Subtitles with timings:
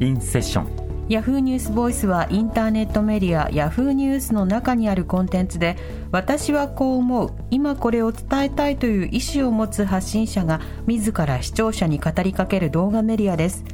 [0.00, 0.88] インセッション。
[1.08, 5.78] ヤフーニュースボイスはインターネットメディアヤフーニュースの中にあるコンテンツで
[6.12, 13.64] 私はこう思う今これを伝えたいという意思を持つ発信者が自ら視聴者に語りかける動画メディアです。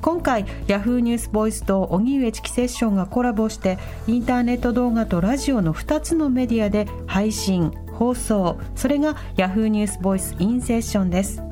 [0.00, 11.42] 今回ヤフーニュースボイスと荻上チキセッションがコラボしてインターネット動画とラジオの2つのメディアで配信放送それがヤフーニュースボイスインセッションです。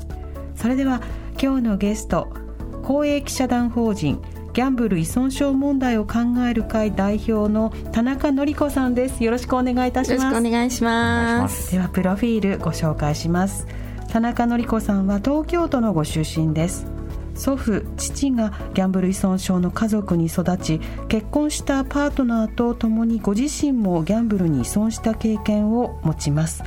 [0.55, 1.03] それでは
[1.41, 2.48] 今日のゲスト
[2.89, 4.19] 公営記者団法人
[4.55, 6.21] ギャンブル依存症問題を考
[6.51, 9.23] える会代表の田中典子さんです。
[9.23, 11.71] よろしくお願いいたしよろしくおます願いします。
[11.71, 13.67] ではプロフィールご紹介します。
[14.09, 16.87] 田中典子さんは東京都のご出身です。
[17.35, 26.65] 祖父父がギャンブル依存症の家族に育ち結婚したパートナーと共にご自身もギャンブルに依存した経験を持ちます。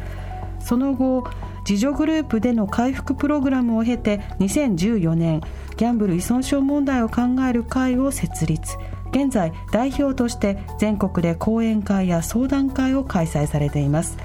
[0.59, 1.23] その後
[1.67, 5.41] 自助グループでの回復プログラムを経て2014年
[5.77, 8.77] ギャンブル依存症問題を考える会を設立。
[9.11, 14.17] 現在代表として全国で講演会や相談会を開催されています。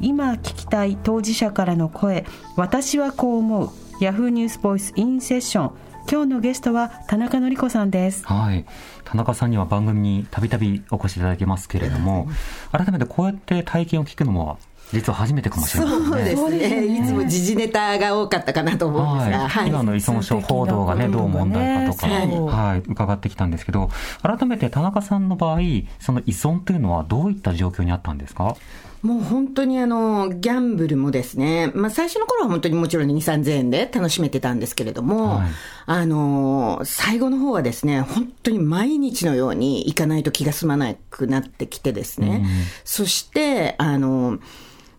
[0.00, 2.26] 今聞きたい当事者からの声
[2.56, 3.70] 私はこう思う。
[3.98, 8.24] ヤフーニュースボイスインセッション今日のゲストは田中典子さんです。
[8.26, 8.64] はい。
[9.04, 12.28] 田中さんには番組にたびたびお越しいただきますけれども
[12.72, 14.58] 改めてこうやって体験を聞くのは
[14.92, 16.86] 実は初めてかもしれませんそうねですね。
[16.86, 19.66] いつも時事ネタが多かったかなと思うんですが、は、はい。
[19.66, 19.68] い。
[19.70, 23.90] 今の依存症報道がね、どう問題かとか、そうはい、伺ってきたんですけど、
[24.22, 25.58] 改めて田中さんの場合、
[25.98, 28.56] その依存というのはどういった状況にあったんですか？
[29.02, 35.48] もう本当にあの、ギャンブルもですね、まあ最初の頃は本当にもちろん2、3000円で楽しめてたんですけれども、はい。
[35.86, 42.46] あの、最後の方はですね、本当に毎日のように行かないと気が済まなくなってきてですね、
[42.84, 44.38] そして、あの、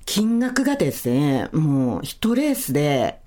[0.08, 3.20] 金額がですね、もう一レースで、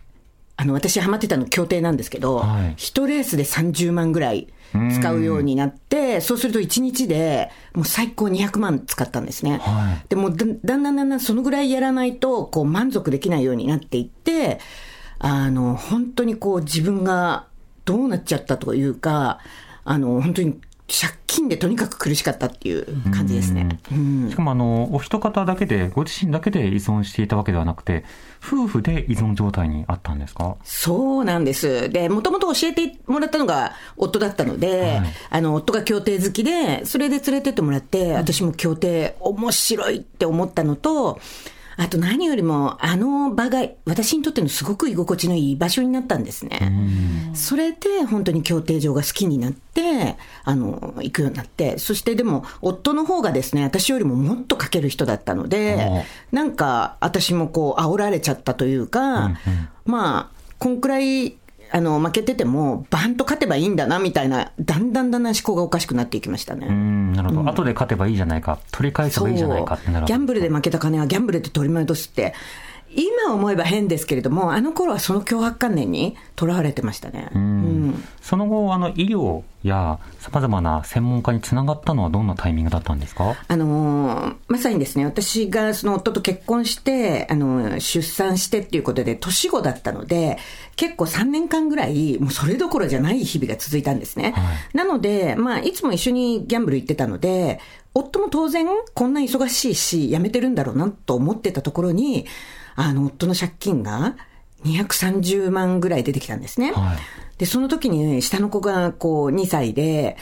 [0.56, 9.58] あの、私ハマってたの協定なんですけど、はい一レースで30万ぐらい使うようになって、そうすると1日でもう最高200万使ったんですね。
[9.58, 14.58] はいでもだんだんだんだんそのぐらいやらないと、こう満足できないようになっていって、
[15.18, 17.46] あの、本当にこう自分が
[17.84, 19.40] どうなっちゃったというか、
[19.84, 20.58] あの、本当に
[20.92, 23.78] 借金でとにかく苦しかったっていう感じですね。
[23.92, 28.04] うんしかもあの、お一方だけで、ご自身だけで依存していたわけではなくて、
[28.44, 30.56] 夫婦で依存状態にあったんですか？
[30.64, 31.88] そうなんです。
[31.90, 41.20] で、もともと教えてもらったのが夫だったので、はいあの、夫が協定好きで、それで連れてってもらって、私も協定面白いって思ったのと、
[41.80, 46.58] あと何よりも、あの場が私にとってのすごく居心地のいい場所になったんですね。
[47.32, 59.32] それで本当に協定上が好きになって、あの、行くようになって、そしてでも、夫の方がですね、私よりももっとかける人だったので、なんか、私もこう、煽られちゃったというか、
[59.86, 61.38] まあ、こんくらい、
[61.72, 66.66] あの、負けてても、バンと勝てばいいんだな、みたいな、だんだんだんだん思考がおかしくなっていきましたね。
[66.68, 67.48] うん、なるほど。
[67.48, 72.34] 後で勝てばいいじゃないか、取り返せばいいじゃないかってなるギャンブルで負けた金はギャンブルで取り戻すって、
[72.96, 77.30] 今思えば変ですけれども、あの頃はその脅迫観念にとらわれてましたね。
[77.34, 83.34] うんその後、あの、医療や様々な専門家につながったのはどんなタイミングだったんですか？
[83.48, 90.38] あのーまさにですね、私がその夫と結婚して、あのー出産してっていうことで、年子だったので、
[90.76, 94.32] 結構3年間ぐらい、もうそれどころじゃない日々が続いたんですね。
[94.74, 97.58] なので、まあ、いつも一緒にギャンブル行ってたので、
[97.94, 98.64] 夫も当然、
[98.94, 102.26] こんな忙しいし、辞めてるんだろうなと思ってたところに、
[102.76, 104.14] あの、夫の借金が
[104.64, 106.72] 230万ぐらい出てきたんですね。
[106.72, 106.98] はい
[107.40, 110.18] で、その時に下の子がこう2歳で、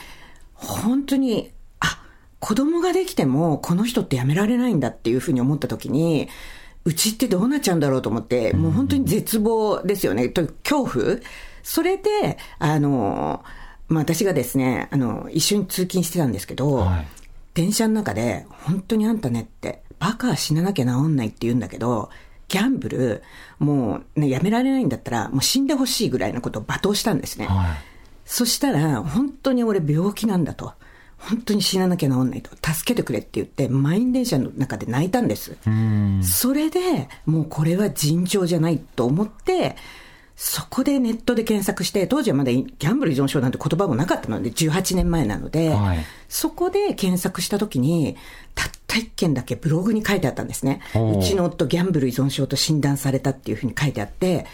[0.54, 1.50] 本当に、
[1.80, 2.00] あ、
[2.38, 6.28] 子供ができてもこの人ってやめられないんだっていうふうに思った時に、
[6.84, 10.28] うちってどうなっちゃうんだろうと思って、もう本当に絶望ですよね。
[10.28, 11.16] と恐怖
[11.64, 13.42] それで、あの、
[13.88, 17.06] まあ、私がですね、あの、一緒に通勤してたんですけど、はい
[17.54, 22.08] 電車の中で、本当にあんたねって、バカは死ななきゃ治んないって言うんだけど、
[22.48, 23.22] ギャンブル、
[23.58, 27.46] もう、ね、やめられないんだったら、もう死んでほしいぐらいのことを罵倒したんですね。
[27.46, 27.98] はい
[28.28, 30.74] そしたら、本当に俺病気なんだと。
[31.16, 32.50] 本当に死ななきゃ治んないと。
[32.54, 35.56] 助けてくれって言って、満員電車の中で泣いたんです。
[36.22, 39.76] それで、もうこれは尋常じゃないと思って、
[40.40, 45.98] そこでネットで検索して、当時はまだギャンブル依存症なんて言葉もなかったので、18年前なので、はい
[46.28, 48.16] そこで検索したときに、
[48.54, 50.80] たった一件だけブログに書いてあったんですね。
[50.94, 54.46] うちの夫ギャンブル依存症と診断されたっていうふうに書いてあって、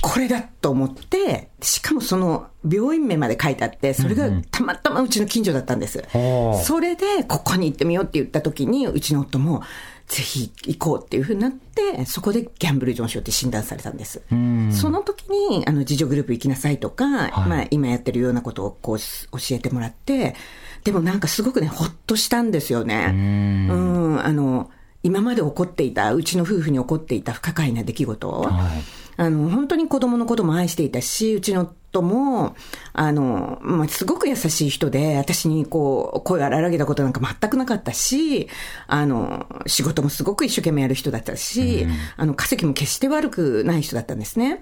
[0.00, 6.02] これだと思って、しかもその病院名まで書いてあって、それがたまたまうちの近所だったんです。
[6.08, 9.62] ほうそれで、ここに行ってみようって言った時に、うちの夫も、
[10.06, 14.22] ぜひ行こうっていうふうになって、そこでギャンブル依存症って診断されたんです。
[14.32, 20.36] んその時に、あの、自助グループ行きなさいとか、はいまあ、今やってるようなことをこう、教えてもらって、
[20.84, 23.08] でもなんかすごくね、ほっとしたんですよね。
[23.12, 24.70] うん、あの、
[25.02, 28.30] 今まで起こっていた、うちの夫婦に起こっていた不可解な出来事。
[28.30, 32.56] はいあの、本当に子供のことも愛していたし、うちの夫も、
[32.92, 38.48] あの、まあ、すごく優しい人で、私にこう、声を荒げたことなんか全くなかったし、
[38.86, 44.60] あの、仕事もすごく一生懸命やる人だったし、あの、稼ぎも決して悪くない人だったんですね。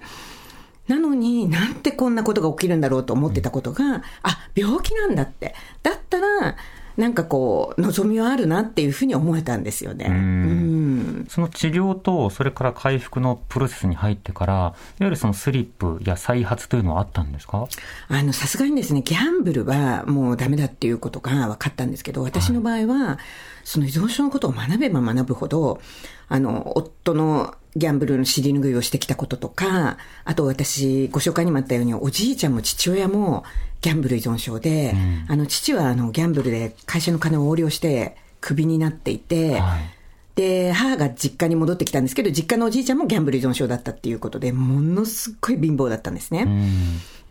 [0.87, 5.55] なのになんでこんなことが起きるんだろうと思ってたことが、あ、病気なんだって。
[5.81, 6.55] だったら、
[6.97, 10.05] なんかこう、望みはあるなっていうふうに思えたんですよね。
[10.09, 11.25] うん。
[11.29, 17.67] その治療と、それから回復のプロセスに入ってから、いわゆるそのスリップや再発というのはあったんですか？
[18.07, 23.19] あの、さすがにですね、ギャンブルはもうダメだっていうことが分かったんですけど、私の場合は、
[23.63, 25.81] その依存症のことを学べば学ぶほど、
[26.27, 33.43] あの、夫のギャンブルの尻拭いをしてきたこととか、あと私、ご紹介にもあったように、おじいちゃんも父親も
[33.81, 34.95] ギャンブル依存症で、
[35.27, 39.95] あの、父はあの、ギャンブルで会社の金を横領して、クビになっていて、はい
[40.35, 46.45] で、母が実家に戻ってきたんですけど、実家のおじいちゃんもギャンブル依存症だったっていうことで、ものすっごい貧乏だったんですね。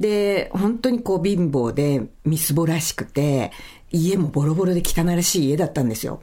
[0.00, 3.52] で、本当にこう貧乏で、みすぼらしくて、
[3.92, 6.22] 家もボロボロで汚らしい家だったんですよ。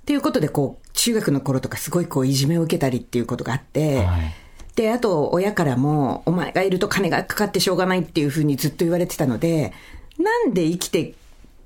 [0.00, 4.34] っていうことで、こう、中学の頃とかすごいこう、いじめを受けたりっていうことがあって、はい
[4.74, 9.72] で、あと、親からも、お前がいると金がかかってしょうがないっていうふうにずっと言われてたので、
[10.18, 11.14] なんで生きて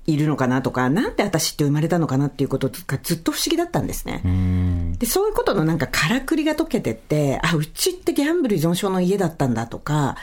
[0.07, 4.21] いるのかなとか、なんで私って生まれたのかなっていうことがずっと不思議だったんですね。
[4.25, 10.17] うんで、そういうことのなんかからくりが解けてって、あ、うちってギャンブル依存症の家だったんだとか、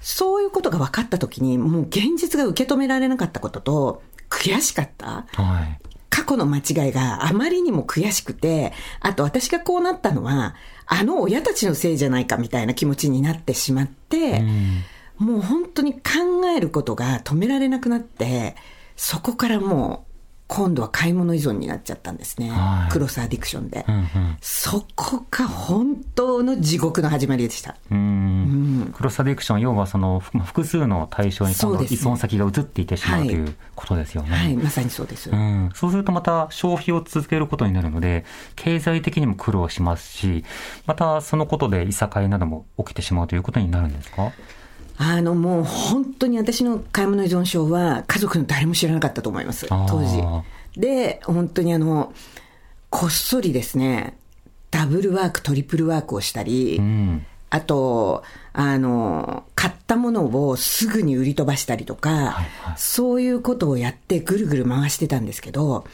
[0.00, 5.26] そういうことが分かったときに、もう現実が受け止められなかったことと、悔しかった。
[5.32, 10.54] はい過去の間違いがあまりにも悔しくて、あと私がこうなったのは、
[10.86, 14.42] あの親たちのせいじゃないかみたいな気持ちになってしまって、
[15.18, 16.00] もう本当に考
[16.54, 18.56] えることが止められなくなって、
[18.96, 20.07] そこからもう、
[20.48, 22.50] 今度は買い物依存になっちゃったんですね。
[22.50, 23.84] はいクロスアディクションで。
[23.86, 27.76] うんうんそこが本当の地獄の始まりでした。
[27.90, 34.30] うんクロスアディクション、要はその複数の対象にその依存先が移っていってしまうはいということですよね。
[34.30, 35.30] はい、まさにそうです。
[35.30, 38.24] うん、そうするとまた消費を続けることになるので、
[38.56, 40.44] 経済的にも苦労しますし、
[40.86, 44.32] またそのことでいさかいなども起きてしまうということになるんですか？
[44.98, 50.20] あのもう本当に私の買い物依存症は家族の誰も知らなかったと思います、当時。
[50.78, 52.12] で、本当にあの、
[52.90, 54.16] こっそりですね、
[54.70, 57.26] ダブルワーク、トリプルワークをしたり、うん。
[57.50, 62.46] あと、あの、買ったものをすぐに売り飛ばしたりとか、はいはい
[62.76, 65.86] そういうことをやってぐるぐる回してたんですけど、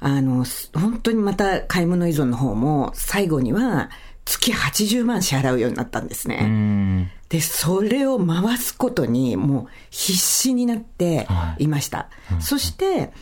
[0.00, 3.90] あの、す本当にまた買い物依存の方も最後には
[4.30, 6.38] 月80万支払うようになったんですね。
[6.40, 7.10] うん。
[7.28, 11.26] で、それを回すことにもう必死になって
[11.58, 12.08] いました。
[12.38, 13.12] そして、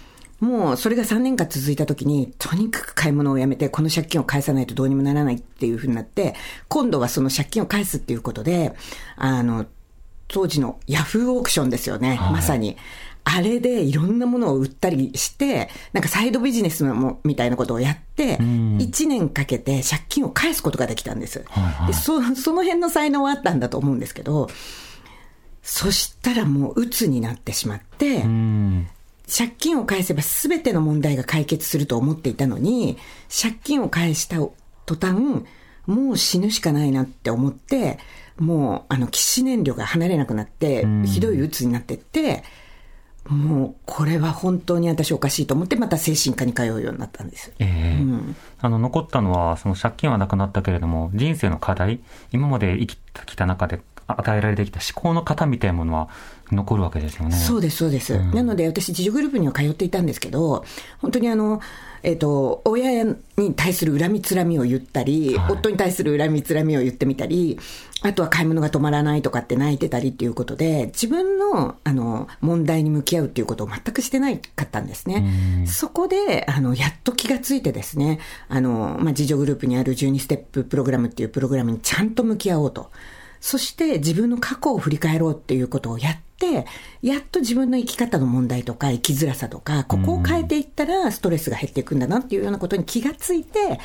[0.41, 6.35] もうそれが3年間続いた時に、とにかく買い物をやめて、この借金を返さないとどうにもならないっていうふうになって、
[6.69, 8.75] 今度はその借金を返すっていうことで、
[9.17, 9.65] あの、
[10.29, 12.77] 当時のヤフーオークションですよね、はいまさに。
[13.31, 21.45] あれでいろんなものを売ったりして、なんかサイドビジネスもみたいなことをやって、ん1年かけて借金を返すことができたんです。
[21.49, 24.49] はいはいでそその辺の才能はあったんだと思うんですけど、
[25.63, 28.89] そしたらもう鬱になってしまって、うん。
[29.31, 32.97] 借金を返せば全ての問題が解決すると思っていたのに、
[33.31, 34.39] 借金を返した
[34.87, 35.45] 途端、
[35.85, 37.99] もう死ぬしかないなって思って、
[38.39, 42.45] もうあの、起死燃料が離れなくなって、ひどい鬱になってって、
[43.27, 47.53] もうこれは本当に私おかしいと思って、また精神科に通うようになったんです。
[47.59, 52.01] ええあの、残ったのは、その借金はなくなったけれども、人生の課題、
[52.33, 56.09] 今まで生きてきた中で与えられてきた思考の型みたいなものは
[56.51, 57.37] 残るわけですよね。
[57.37, 58.19] そうです、そうです。
[58.19, 60.65] なので、私、自助グループには通っていたんですけど、
[60.99, 61.61] 本当にあの、
[62.03, 67.59] えっ、と、親に対する恨みつらみを言ったり、はい夫に対する恨みつらみを言ってみたり、
[68.03, 75.67] あとは買い物が止まらないとかって泣いてたりっていうことで、自分の、あの、問題に向き合うっていうことを全くしてないかったんですね。
[75.67, 82.91] そこで、あの、やっと気がついてですね、あの、まあ、自助グループにある12ステッププログラムっていうプログラムにちゃんと向き合おうと。
[83.41, 86.67] そして自分の過去を振り返ろうっていうことをやって、
[87.03, 93.81] やっと自分の生き方の問題とか生きづらさとか、ここを変えていったらストレスが減っていくんだなっていうようなことに気がついて、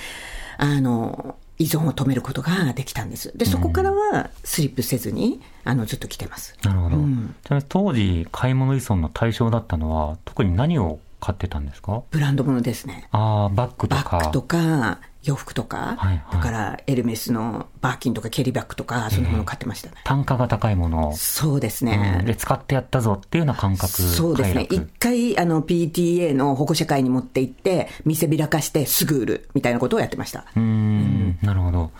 [0.57, 3.31] あの、依存を止めることができたんです。
[3.37, 6.55] で、そこからはスリップせずに、あの、ずっと来てます。
[6.63, 6.97] なるほど。
[6.97, 12.03] うんちなみに当時、買い物依存の対象だったのは、特に何を買ってたんですか？
[12.11, 13.07] ブランド物ですね。
[13.11, 14.17] ああ、バッグとバか。
[14.17, 19.95] ッグとか、洋服とか、はいはいだからエルメスのバーキンとかケリーバッグとか、そんなもの買ってましたね。
[20.03, 21.13] 単価が高いもの。
[21.15, 22.23] そうですうんね。
[22.25, 23.87] で、使ってやったぞっていうような感覚。
[23.87, 24.67] そうですね。
[24.69, 30.45] 一回、あの、PTA の保護者会に持って行って、見せびらかしてすぐ売る、みたいなことをやってました。
[30.55, 31.91] うーん、なるほど。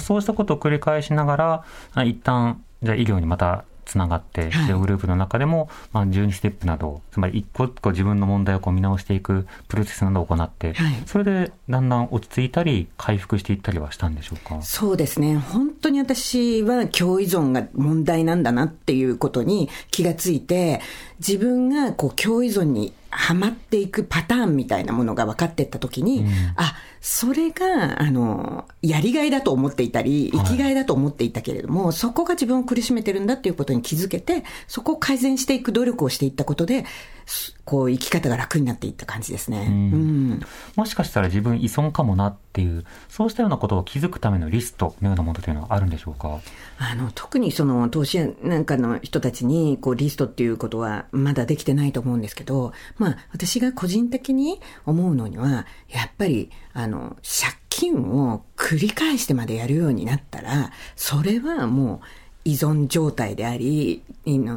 [0.00, 14.60] そうしたことを繰り返しながら、あ一旦、じゃあ医療にまたつながって、はい医療グループの中でも、まあ、12ステップなど、つまり一個一個自分の問題をこう見直していくプロセスなどを行って、はいそれでだんだん落ち着いたり、回復していったりはしたんでしょうか？
[14.62, 15.36] そうですね。
[15.36, 20.80] 本当に私は共依存が問題なんだなっていうことに気がついて、
[21.18, 37.17] 自分がこう共依存にはまっていくパターンみたいなものが分かっていったときに、あ、それが、あの、やりがいだと思っていたり、生きがいだと思っていたけれども、そこが自分を苦しめてるんだっていうことに気づけて、そこを改善していく努力をしていったことで、す
[37.64, 39.66] こう生き方が楽になっていった感じですね。
[39.68, 40.40] うん
[40.76, 46.40] もしかしたら自分依存かもなっていう、そうしたようなことを気づくためのリストのようなものというのはあるんでしょうか？
[46.78, 62.06] あの、特にその投資家なんかの人たちに、こう、リストっていうことはまだできてないと思うんですけど、まあ、私が個人的に思うのには、やっぱり、あの、借金を繰り返してまでやるようになったら、それはもう、
[62.48, 64.02] 依存状態であり、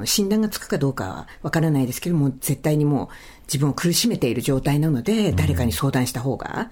[0.05, 3.07] 診断がつくかどうかはわからないですけども、絶対にもう
[3.47, 6.71] 自分を苦しめている状態なので、誰かに相談した方が、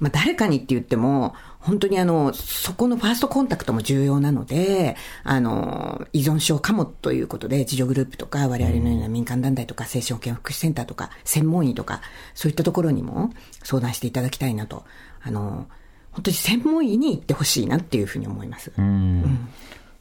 [0.00, 12.02] まあ、誰かにって言っても、本当にあの、そこのファーストコンタクトも重要なので、あの、依存症かもということで、自助グループとか、我々のような民間団体とか、精神保健福祉センターとか、専門医とか、
[12.34, 13.30] そういったところにも
[13.62, 14.84] 相談していただきたいなと、
[15.22, 15.68] あの、
[16.10, 18.72] 本当に専門医に行ってほしいなっていうふうに思います。
[18.76, 19.48] うん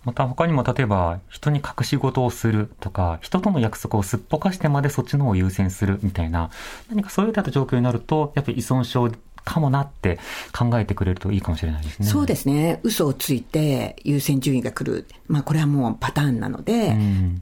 [0.05, 6.51] また他にも例えば人に隠し事をするとか人との約束をすっぽかしてまでそっちの方を優先するみたいな
[6.89, 9.11] 何かそういった状況になるとやっぱり依存症
[9.43, 10.19] かもなって
[10.57, 12.07] 考えてくれるといいかもしれないですね。
[12.07, 12.79] そうですね。
[12.81, 15.05] 嘘をついて優先順位が来る。
[15.27, 17.41] まあこれはもうパターンなので、うん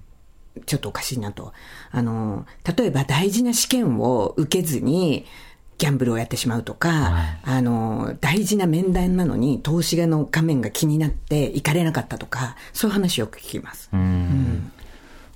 [0.68, 1.52] ちょっとおかしいなと。
[1.92, 2.46] あの、
[2.78, 5.26] 例えば大事な試験を受けずに、
[5.84, 13.90] ギャンブルをやってしまうとか、はいあの、大事な面談なのに、投資家の画面が気になって行かれなかったとか、そういう話をよく聞きます。
[13.92, 14.72] うん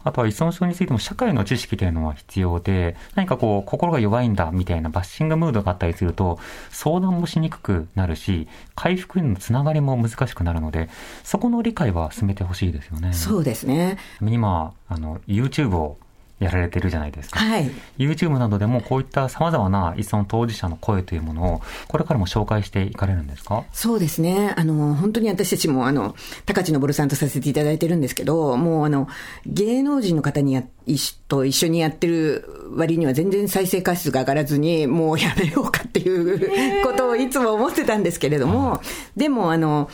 [0.05, 6.39] あとは依存症についても社会の知識というのは必要で、何かこう、心が弱いんだみたいなバッシングムードがあったりすると、
[6.69, 10.87] 相談もしにくくなるし、回復へのつながりも難しくなるので、
[11.25, 13.11] そこの理解は進めてほしいですよね。
[13.11, 13.97] そうですね。
[14.21, 15.97] 今、あの、YouTube を
[16.39, 17.39] やられてるじゃないですか。
[17.39, 17.71] はい。
[17.97, 23.63] YouTube などでもこういった様々な依存当事者の声というものを、これからも紹介していかれるんですか？
[23.73, 24.53] そうですね。
[24.55, 26.15] あの、本当に私たちも、あの、
[26.45, 29.07] 高知昇さんとさせていただいてるんですけど、もうあの、
[29.45, 30.63] 芸能人の方にや、
[31.27, 38.79] と一緒にやってる割には全然再生回数が上がらずに、もうやめようかっていうことをいつも思ってたんですけれども、
[39.15, 39.89] でもあの、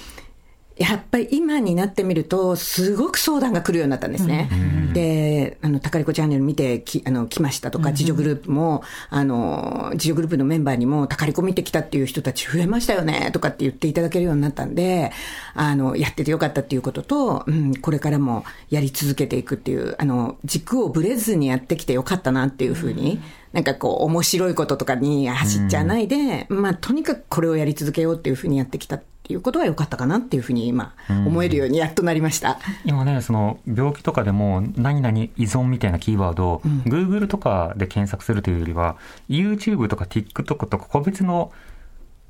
[0.76, 4.50] やっぱり今になってみると、すごく相談が来るようになったんですね。
[4.94, 15.12] で、あの、たかりこチャンネル見てき、あの、来ましたとか、自助グループも、あの、自助グループのメンバーにも、たかりこ見てきたっていう人たち増えましたよね、とかって言っていただけるようになったんで、
[15.54, 23.20] あの、やっててよかったっていうことと、うん、これからもやり続けていくっていう、あの、軸をぶれずにやってきてよかったなっていうふうに、
[23.52, 32.60] なんかこう、面白いこととかに走っちゃないで、まあ、とにかくこれをやり続けようっていうふうにやってきたっていうことは良かったかなっていうふうに今、思えるようにやっとなりました。
[32.84, 38.98] 今ね、その病気とかでも何々依存みたいなキーワードを Google とかで検索するというよりは、
[39.30, 41.54] YouTube とか TikTok とか個別の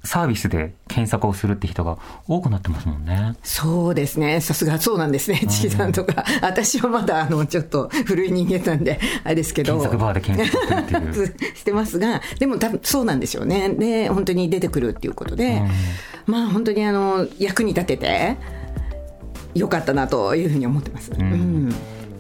[0.06, 3.36] サービスで検索をするって人が多くなってますもんね。
[3.42, 4.42] そうですね。
[4.42, 5.40] さすがそうなんですね。
[5.48, 6.26] チキさんとか。
[6.44, 9.80] 私はまだ、あの、ちょっと古い人間なんで、あれですけど。
[9.80, 11.36] 検索バーで検索するっていう。
[11.56, 13.70] してますが、でも多分そうなんでしょうね。
[13.70, 15.62] で、本当に出てくるっていうことで、
[16.26, 18.36] まあ本当にあの、役に立てて、
[19.56, 21.12] よかったなというふうに思ってます。
[21.18, 21.74] うん。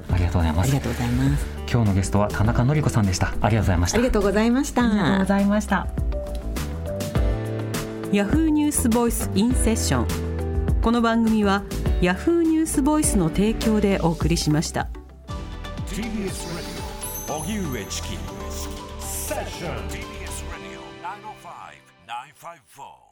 [0.09, 0.83] ありがとうございますありが。
[0.85, 1.45] とうございます。
[1.69, 3.33] 今日のゲストは田中典子さんでした。
[3.41, 4.07] ありがとうございましたあり。
[4.07, 4.83] がとうございました。
[4.83, 6.02] ありがとうございました。
[8.13, 10.81] ヤフーニュースボイスインセッション。
[10.83, 11.63] この番組は
[11.99, 14.87] ヤフーニュースボイスの提供でお送りしました。
[15.87, 16.29] TBS
[17.25, 18.09] Radio 荻上チキ
[18.99, 21.73] セッション TBS Radio 905
[22.77, 23.02] 954